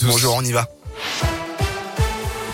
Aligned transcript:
Bonjour, 0.00 0.34
on 0.34 0.42
y 0.44 0.52
va. 0.52 0.68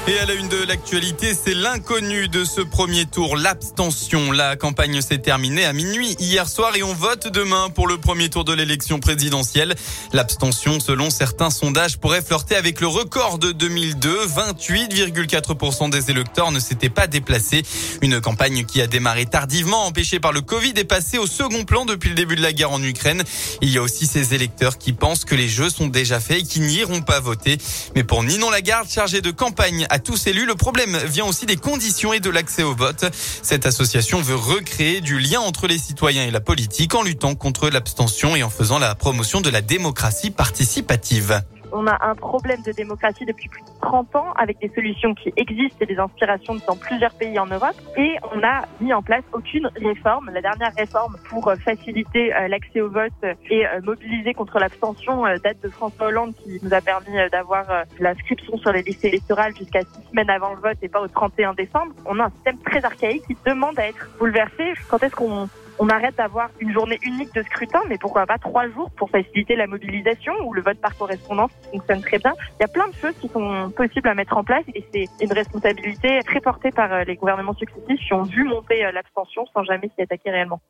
Et 0.09 0.19
à 0.19 0.25
la 0.25 0.33
une 0.33 0.49
de 0.49 0.65
l'actualité, 0.67 1.35
c'est 1.35 1.53
l'inconnu 1.53 2.29
de 2.29 2.43
ce 2.43 2.63
premier 2.63 3.05
tour, 3.05 3.37
l'abstention. 3.37 4.33
La 4.33 4.57
campagne 4.57 5.03
s'est 5.03 5.19
terminée 5.19 5.67
à 5.67 5.75
minuit 5.75 6.17
hier 6.19 6.49
soir 6.49 6.75
et 6.77 6.83
on 6.83 6.95
vote 6.95 7.29
demain 7.29 7.69
pour 7.69 7.87
le 7.87 7.99
premier 7.99 8.31
tour 8.31 8.45
de 8.45 8.55
l'élection 8.55 9.01
présidentielle. 9.01 9.75
L'abstention, 10.15 10.81
selon 10.81 11.11
certains 11.11 11.51
sondages, 11.51 11.99
pourrait 11.99 12.23
flirter 12.23 12.57
avec 12.57 12.81
le 12.81 12.87
record 12.87 13.39
de 13.39 13.53
2002. 13.53 14.29
28,4% 14.29 15.91
des 15.91 16.11
électeurs 16.11 16.53
ne 16.53 16.59
s'étaient 16.59 16.89
pas 16.89 17.07
déplacés. 17.07 17.63
Une 18.01 18.19
campagne 18.23 18.65
qui 18.65 18.81
a 18.81 18.87
démarré 18.87 19.27
tardivement, 19.27 19.85
empêchée 19.85 20.21
par 20.21 20.33
le 20.33 20.41
Covid, 20.41 20.73
est 20.77 20.85
passée 20.85 21.19
au 21.19 21.27
second 21.27 21.65
plan 21.65 21.85
depuis 21.85 22.09
le 22.09 22.15
début 22.15 22.37
de 22.37 22.43
la 22.43 22.55
guerre 22.55 22.73
en 22.73 22.83
Ukraine. 22.83 23.25
Il 23.61 23.69
y 23.69 23.77
a 23.77 23.83
aussi 23.83 24.07
ces 24.07 24.33
électeurs 24.33 24.79
qui 24.79 24.95
pensent 24.95 25.27
que 25.27 25.35
les 25.35 25.49
jeux 25.49 25.69
sont 25.69 25.89
déjà 25.89 26.19
faits 26.19 26.41
et 26.41 26.45
qui 26.45 26.61
n'iront 26.61 27.03
pas 27.03 27.21
voter. 27.21 27.59
Mais 27.95 28.05
pour 28.05 28.25
Ninon 28.25 28.49
Lagarde, 28.49 28.89
chargée 28.89 29.21
de 29.21 29.31
campagne 29.31 29.87
tous 29.99 30.27
élus. 30.27 30.47
Le 30.47 30.55
problème 30.55 30.97
vient 31.07 31.25
aussi 31.25 31.47
des 31.47 31.57
conditions 31.57 32.13
et 32.13 32.21
de 32.21 32.31
l'accès 32.31 32.63
au 32.63 32.75
vote. 32.75 33.05
Cette 33.43 33.67
association 33.67 34.21
veut 34.21 34.35
recréer 34.35 35.01
du 35.01 35.19
lien 35.19 35.41
entre 35.41 35.67
les 35.67 35.79
citoyens 35.79 36.25
et 36.25 36.31
la 36.31 36.41
politique 36.41 36.95
en 36.95 37.03
luttant 37.03 37.35
contre 37.35 37.69
l'abstention 37.69 38.37
et 38.37 38.43
en 38.43 38.51
faisant 38.51 38.79
la 38.79 38.95
promotion 38.95 39.41
de 39.41 39.51
la 39.51 39.61
démocratie 39.61 40.31
participative. 40.31 41.43
On 41.81 41.87
a 41.87 41.97
un 42.05 42.17
problème 42.17 42.61
de 42.63 42.73
démocratie 42.73 43.25
depuis 43.25 43.49
plus 43.49 43.63
de 43.63 43.69
30 43.83 44.17
ans 44.17 44.33
avec 44.33 44.59
des 44.59 44.69
solutions 44.75 45.15
qui 45.15 45.33
existent 45.37 45.77
et 45.81 45.87
des 45.87 45.97
inspirations 45.97 46.57
dans 46.67 46.75
plusieurs 46.75 47.15
pays 47.15 47.39
en 47.39 47.47
Europe. 47.47 47.77
Et 47.97 48.17
on 48.35 48.39
n'a 48.39 48.63
mis 48.81 48.93
en 48.93 49.01
place 49.01 49.23
aucune 49.33 49.71
réforme. 49.77 50.29
La 50.35 50.41
dernière 50.41 50.73
réforme 50.77 51.17
pour 51.29 51.53
faciliter 51.65 52.35
euh, 52.35 52.49
l'accès 52.49 52.81
au 52.81 52.91
vote 52.91 53.13
et 53.49 53.65
euh, 53.65 53.81
mobiliser 53.85 54.35
contre 54.35 54.59
l'abstention 54.59 55.25
euh, 55.25 55.37
date 55.39 55.61
de 55.63 55.69
François 55.69 56.09
Hollande 56.09 56.35
qui 56.43 56.59
nous 56.65 56.75
a 56.75 56.81
permis 56.81 57.17
d'avoir 57.31 57.85
l'inscription 58.01 58.59
sur 58.59 58.73
les 58.73 58.83
listes 58.83 59.05
électorales 59.05 59.57
jusqu'à 59.57 59.83
six 59.83 60.11
semaines 60.11 60.31
avant 60.31 60.55
le 60.55 60.61
vote 60.61 60.79
et 60.83 60.89
pas 60.89 61.01
au 61.01 61.07
31 61.07 61.55
décembre. 61.55 61.93
On 62.07 62.19
a 62.19 62.25
un 62.25 62.31
système 62.31 62.59
très 62.59 62.85
archaïque 62.85 63.23
qui 63.29 63.37
demande 63.47 63.79
à 63.79 63.87
être 63.87 64.09
bouleversé. 64.19 64.75
Quand 64.89 65.01
est-ce 65.05 65.15
qu'on 65.15 65.49
on 65.79 65.89
arrête 65.89 66.17
d'avoir 66.17 66.51
une 66.61 66.73
journée 66.73 66.99
unique 67.03 67.35
de 67.35 67.43
scrutin, 67.43 67.81
mais 67.89 67.99
pourquoi 67.99 68.27
pas 68.27 68.39
trois 68.39 68.69
jours 68.69 68.91
pour 68.97 69.11
faciliter 69.11 69.57
la 69.57 69.67
mobilisation 69.67 70.33
ou 70.45 70.53
le 70.53 70.63
vote 70.63 70.79
par 70.79 70.97
correspondance 70.97 71.51
qui 71.63 71.79
fonctionne 71.79 72.03
très 72.03 72.19
bien. 72.19 72.35
Il 72.59 72.63
y 72.63 72.65
a 72.65 72.69
plein 72.69 72.89
de 72.89 72.95
choses 72.95 73.15
qui 73.21 73.29
sont 73.29 73.71
possibles 73.71 74.09
à 74.09 74.15
mettre 74.15 74.37
en 74.37 74.45
place 74.45 74.65
et 74.75 74.85
c'est 74.93 75.25
une 75.25 75.33
responsabilité 75.33 76.21
très 76.25 76.41
portée 76.41 76.71
par 76.71 76.93
euh, 76.93 77.05
les 77.05 77.17
gouvernements 77.17 77.55
successifs 77.55 78.01
qui 78.01 78.13
ont 78.13 78.23
vu 78.23 78.45
monter 78.45 78.85
euh, 78.85 78.93
l'abstention 78.93 79.47
sans 79.55 79.65
jamais 79.65 79.91
s'y 79.95 80.03
attaquer 80.03 80.31
réellement. 80.31 80.61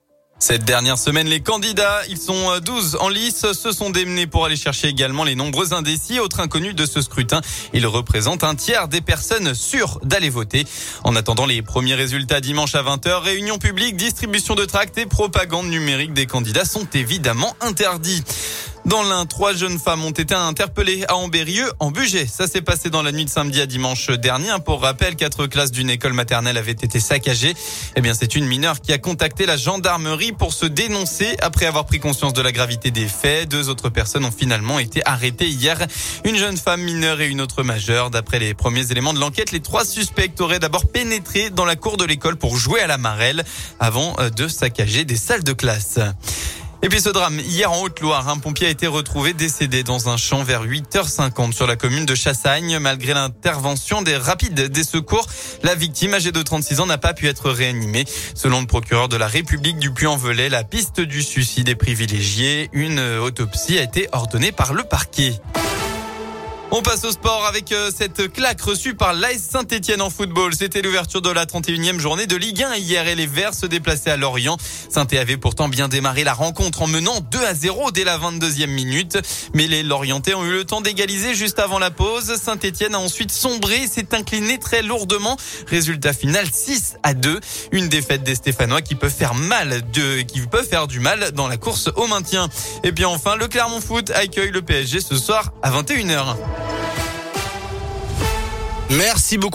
Cette 0.41 0.65
dernière 0.65 0.99
semaine, 0.99 1.27
les 1.27 1.41
candidats, 1.41 2.03
ils 2.09 2.17
sont 2.17 2.61
12 2.61 2.95
euh, 2.95 2.99
en 2.99 3.09
lice, 3.09 3.51
se 3.53 3.73
sont 3.73 3.91
démenés 3.91 4.29
pour 4.29 4.45
aller 4.45 4.57
chercher 4.57 4.87
également 4.87 5.25
les 5.25 5.35
nombreux 5.35 5.75
indécis, 5.75 6.21
autres 6.21 6.39
inconnus 6.39 6.77
de 6.77 6.87
ce 6.87 7.03
scrutin. 7.03 7.41
Ils 7.73 7.89
représentent 7.89 8.45
un 8.45 8.55
tiers 8.55 8.87
des 8.87 9.01
personnes 9.01 9.53
sûres 9.55 9.99
d'aller 10.05 10.31
voter. 10.31 10.65
En 11.03 11.17
attendant 11.17 11.45
les 11.45 11.61
premiers 11.63 11.97
résultats 11.97 12.41
dimanche 12.41 12.77
à 12.77 12.85
20h, 12.85 13.21
réunion 13.21 13.59
publique, 13.59 13.97
distribution 13.97 14.55
de 14.55 14.65
tracts 14.65 14.97
et 14.97 15.07
propagande 15.07 15.67
numérique 15.67 16.13
des 16.13 16.27
candidats 16.27 16.65
sont 16.65 16.87
évidemment 16.95 17.57
interdits. 17.61 18.23
Dans 18.89 19.03
l'un, 19.03 19.27
trois 19.27 19.53
jeunes 19.53 19.79
femmes 19.79 20.03
ont 20.03 20.13
été 20.13 20.35
interpellées 20.35 21.05
à 21.09 21.17
Ambérieux 21.17 21.71
en 21.79 21.91
Bugey. 21.91 22.27
Ça 22.27 22.47
s'est 22.47 22.63
passé 22.63 22.89
dans 22.89 23.03
la 23.03 23.13
nuit 23.13 23.27
de 23.27 23.31
samedi 23.31 23.61
à 23.61 23.67
dimanche 23.67 24.09
dernier. 24.09 24.49
Pour 24.65 24.81
rappel, 24.81 25.15
quatre 25.15 25.47
classes 25.47 25.71
d'une 25.71 25.91
école 25.91 26.15
maternelle 26.15 26.57
avaient 26.57 26.73
été 26.73 26.99
saccagées. 26.99 27.53
Eh 27.97 28.01
bien, 28.01 28.15
c'est 28.15 28.35
une 28.35 28.47
mineure 28.47 28.81
qui 28.81 28.95
a 28.95 28.99
contacté 28.99 29.45
la 29.45 29.59
gendarmerie 29.59 30.33
pour 30.33 30.55
se 30.55 30.65
dénoncer 30.65 31.37
après 31.43 31.67
avoir 31.67 31.85
pris 31.85 32.01
conscience 32.01 32.33
de 32.33 32.41
la 32.41 32.51
gravité 32.51 32.91
des 32.91 33.09
faits. 33.09 33.51
Deux 33.51 33.69
autres 33.69 33.91
personnes 33.91 34.25
ont 34.25 34.33
finalement 34.33 34.79
été 34.79 35.03
arrêtées 35.05 35.49
hier. 35.49 35.77
Une 36.25 36.37
jeune 36.37 36.57
femme 36.57 36.81
mineure 36.81 37.21
et 37.21 37.29
une 37.29 37.43
autre 37.43 37.63
majeure. 37.63 38.09
D'après 38.09 38.39
les 38.39 38.55
premiers 38.55 38.91
éléments 38.91 39.13
de 39.13 39.21
l'enquête, 39.21 39.53
les 39.53 39.61
trois 39.61 39.85
suspects 39.85 40.41
auraient 40.41 40.61
d'abord 40.61 40.91
pénétré 40.91 41.51
dans 41.51 41.67
la 41.67 41.77
cour 41.77 41.99
de 41.99 42.07
l'école 42.07 42.37
pour 42.37 42.57
jouer 42.57 42.81
à 42.81 42.87
la 42.87 42.97
marelle 42.97 43.45
avant 43.81 44.17
de 44.35 44.49
saccager 44.49 45.05
des 45.05 45.17
salles 45.17 45.45
de 45.45 45.53
classe. 45.53 45.99
Et 46.81 46.89
puis 46.89 47.01
ce 47.01 47.09
drame, 47.09 47.41
hier 47.41 47.73
en 47.73 47.83
Haute-Loire, 47.83 48.29
un 48.29 48.39
pompier 48.39 48.69
a 48.69 48.71
été 48.71 48.87
retrouvé 48.87 49.33
décédé 49.33 49.83
dans 49.83 50.09
un 50.09 50.17
champ 50.17 50.45
vers 50.45 50.65
8h50 50.65 51.53
sur 51.53 51.67
la 51.67 51.75
commune 51.75 52.07
de 52.07 52.15
Chassagne. 52.15 52.79
Malgré 52.79 53.15
l'intervention 53.15 54.03
des 54.03 54.17
rapides 54.17 54.55
des 54.55 54.85
secours, 54.85 55.27
la 55.65 55.75
victime 55.75 56.15
âgée 56.15 56.31
de 56.31 56.41
36 56.41 56.79
ans 56.79 56.87
n'a 56.87 56.97
pas 56.97 57.15
pu 57.15 57.27
être 57.27 57.51
réanimée. 57.51 58.05
Selon 58.35 58.61
le 58.61 58.69
procureur 58.69 59.09
de 59.09 59.17
la 59.17 59.27
République 59.27 59.79
du 59.79 59.91
Puy-en-Velay, 59.91 60.49
la 60.49 60.63
piste 60.63 61.01
du 61.01 61.23
suicide 61.23 61.69
est 61.69 61.75
privilégiée. 61.75 62.71
Une 62.73 63.01
autopsie 63.01 63.77
a 63.77 63.83
été 63.83 64.09
ordonnée 64.13 64.53
par 64.53 64.73
le 64.73 64.85
parquet. 64.85 65.35
On 66.71 66.83
passe 66.83 67.03
au 67.05 67.11
sport 67.11 67.47
avec 67.47 67.73
euh, 67.73 67.91
cette 67.97 68.31
claque 68.31 68.61
reçue 68.61 68.95
par 68.95 69.15
l'AS 69.15 69.39
Saint-Etienne 69.39 70.03
en 70.03 70.11
football. 70.11 70.55
C'était 70.55 70.83
l'ouverture 70.83 71.23
de 71.23 71.31
la 71.31 71.47
31e 71.47 71.99
journée 71.99 72.27
de 72.27 72.37
Ligue 72.37 72.63
1 72.63 72.77
hier 72.77 73.09
et 73.09 73.15
les 73.15 73.27
Verts 73.27 73.55
se 73.55 73.65
déplaçaient 73.65 74.11
à 74.11 74.19
Lorient. 74.19 74.59
saint 74.91 75.07
avait 75.13 75.39
pourtant 75.39 75.71
bien 75.71 75.89
démarré 75.89 76.25
la 76.25 76.35
rencontre 76.35 76.83
en 76.83 76.87
menant 76.87 77.21
2 77.21 77.39
à 77.43 77.55
0 77.55 77.91
dès 77.93 78.05
la 78.05 78.19
22e 78.19 78.67
minute. 78.67 79.19
Mais 79.55 79.67
les 79.67 79.83
Lorientais 79.83 80.35
ont 80.35 80.45
eu 80.45 80.53
le 80.53 80.65
temps 80.65 80.83
d'égaliser 80.83 81.35
juste 81.35 81.59
avant 81.59 81.79
la 81.79 81.91
pause. 81.91 82.37
Saint-Etienne 82.37 82.95
a 82.95 82.99
ensuite 82.99 83.33
sombré 83.33 83.85
et 83.85 83.87
s'est 83.87 84.15
incliné 84.15 84.59
très 84.59 84.83
lourdement. 84.83 85.39
Résultat 85.69 86.13
final 86.13 86.47
6 86.53 86.97
à 87.03 87.15
2. 87.15 87.41
Une 87.73 87.89
défaite 87.89 88.25
des 88.25 88.35
Stéphanois 88.35 88.83
qui 88.83 88.95
peut 88.95 89.09
faire 89.09 89.33
mal 89.33 89.91
de, 89.91 90.21
qui 90.21 90.41
peut 90.43 90.65
faire 90.65 90.87
du 90.87 91.01
mal 91.01 91.33
dans 91.33 91.49
la 91.49 91.57
course 91.57 91.89
au 91.97 92.07
maintien. 92.09 92.51
Et 92.85 92.93
puis 92.93 93.07
enfin, 93.07 93.37
le 93.37 93.49
Clermont 93.49 93.81
Foot 93.81 94.11
accueille 94.11 94.51
le 94.51 94.61
PSG 94.61 95.01
ce 95.01 95.17
soir 95.17 95.55
à 95.63 95.71
21h. 95.71 96.37
Merci 98.91 99.39
beaucoup. 99.39 99.47